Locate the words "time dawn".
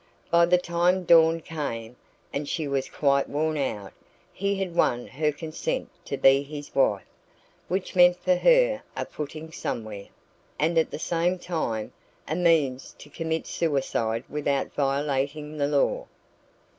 0.57-1.41